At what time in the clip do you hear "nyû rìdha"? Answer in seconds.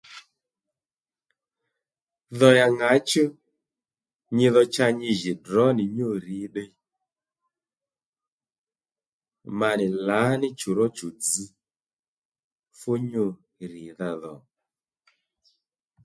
13.11-14.09